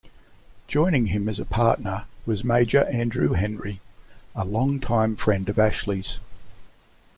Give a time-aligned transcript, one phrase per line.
[0.65, 3.81] Joining him as a partner was Major Andrew Henry,
[4.35, 6.17] a long-time friend of Ashley's.